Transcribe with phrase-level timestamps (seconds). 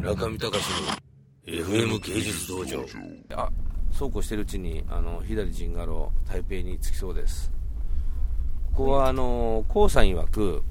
[0.00, 0.64] 中見隆
[1.46, 2.86] の FM 芸術道場。
[3.34, 3.50] あ
[3.92, 7.52] そうこうしてるうちにあの左陣ガロ台北に着きそうです。
[8.72, 10.62] ここはあの江さん曰く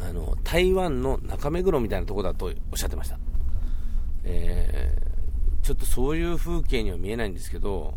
[0.00, 3.18] あの台湾の中目黒みたいなところだとおっしゃってました、
[4.24, 7.94] えー、ちょっとそういう風景には見えないんですけど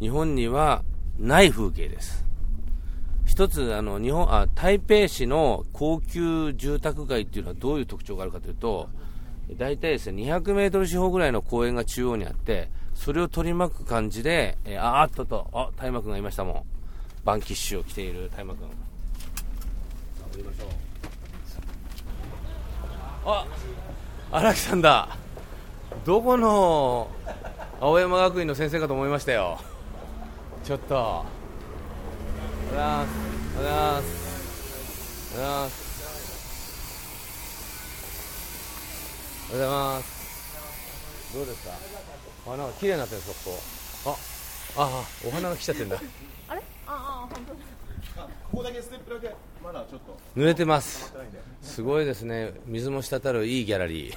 [0.00, 0.82] 日本には
[1.18, 2.24] ない風景です。
[3.24, 8.88] 一つあの日本あ台北市の高級住宅街っていうのはどういう特徴があるかというと
[9.52, 16.62] 大体ですね200メートル四方ぐらいの公園が中央にあってそれを取り巻く感じで、えー、あーっととあ大麻君がいましたもん。
[17.24, 18.68] バンキッシュを着ている大麻君
[20.36, 20.68] りましょう。
[23.26, 23.46] あ
[24.32, 25.16] 荒木さんだ。
[26.04, 27.08] どこの
[27.80, 29.58] 青山学院の先生かと思いましたよ。
[30.64, 30.94] ちょっと。
[30.94, 31.24] おはよ
[32.64, 33.54] うございます。
[33.56, 35.93] おはようございますおはようございます。
[39.52, 41.34] おはようございます。
[41.34, 41.72] どうですか？
[42.52, 43.50] あなんか綺麗になってるんですこ。
[44.10, 44.16] こ
[44.76, 46.00] ああお花が来ちゃってんだ。
[46.48, 46.62] あれ？
[46.86, 47.52] ああ本当
[48.20, 48.28] だ。
[48.50, 50.18] ここだけステップだけまだちょっと。
[50.36, 51.12] 濡れてます。
[51.62, 52.54] すごいですね。
[52.66, 54.12] 水も滴るいいギャラリ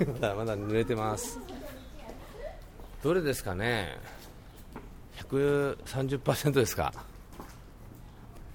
[0.00, 0.12] ー。
[0.20, 1.38] まだまだ濡れてます。
[3.02, 3.98] どれですかね
[5.30, 6.92] ？130%ですか？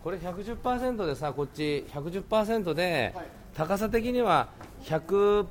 [0.04, 3.14] これ110%でさこっち110%で、
[3.60, 4.48] 高さ的には
[4.86, 5.44] 100%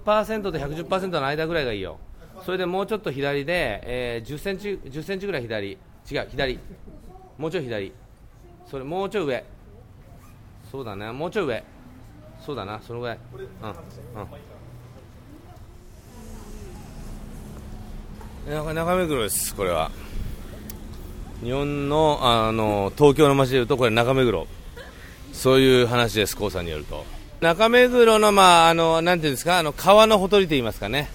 [0.50, 1.98] と110%の間ぐらいがいいよ。
[2.42, 5.72] それでもうちょっと左で、えー、10センチ10センチぐらい左。
[6.10, 6.58] 違う左。
[7.36, 7.92] もうちょい左。
[8.66, 9.44] それもうちょい上。
[10.70, 11.62] そうだねもうちょい上。
[12.40, 13.18] そうだなそのぐらい。
[13.62, 13.72] うんう
[18.72, 18.74] ん。
[18.74, 19.90] 中目黒ですこれは。
[21.42, 24.46] 日本のあの東京の街でいうとこれ中目黒。
[25.34, 27.17] そういう話です高さんによると。
[27.40, 31.08] 中目黒のまああのなんていうんですかあの川のほとりと言いますかね。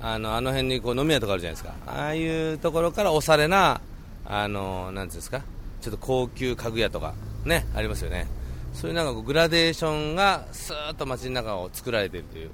[0.00, 1.74] あのあの辺にこう飲み屋とかあるじゃないですか。
[1.86, 3.82] ああいうところからおしゃれな
[4.24, 5.42] あのなんていうんですか
[5.82, 7.12] ちょっと高級家具屋とか
[7.44, 8.26] ねありますよね。
[8.72, 12.50] そういうなんかグラデーションがスーッと街の中を作られているという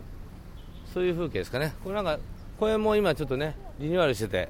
[0.93, 1.75] そういう風景ですかね。
[1.84, 2.19] これなんか
[2.59, 4.49] これも今ちょっとねリニューアルしてて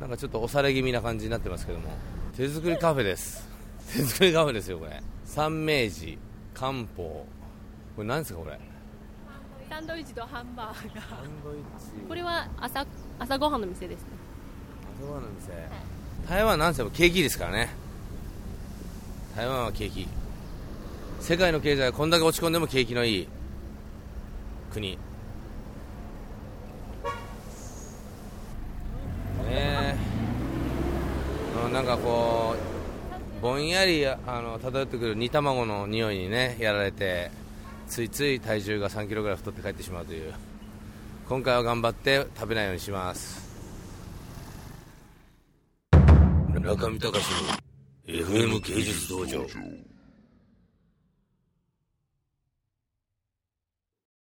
[0.00, 1.90] なんかちょっとおしゃれ気味な感じになってますけども。
[2.36, 3.48] 手作りカフェです。
[3.92, 5.00] 手作りカフェですよこれ。
[5.24, 6.18] 三明治
[6.52, 7.24] 漢方。
[7.96, 8.58] これ何ですかこれ？
[9.70, 11.08] サンドイッチとハンバーガー。
[11.08, 12.06] サンドイッチ。
[12.08, 12.86] これは朝
[13.18, 14.08] 朝ごはんの店ですね。
[15.00, 15.52] 朝ごはんの店、
[16.28, 17.70] 台湾なんせも景気いいですからね。
[19.36, 20.08] 台湾は景気いい
[21.20, 23.28] 世界の経済がこんだけ落ち込んでも景気のいい。
[24.72, 24.92] 国。
[24.92, 24.98] ね
[29.50, 29.96] え。
[31.64, 32.54] うんなんかこ
[33.38, 37.30] うぼんやりあの漂ってくる煮卵の匂いにねやられて
[37.88, 40.32] ついつい体重が3キロぐらい太って帰ってしまうという。
[41.28, 43.44] 今回は頑張って食べないようにします。
[46.60, 47.64] 中見隆の
[48.06, 49.46] FM 芸術道場。